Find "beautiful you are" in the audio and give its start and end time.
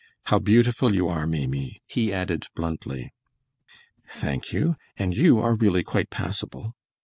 0.39-1.27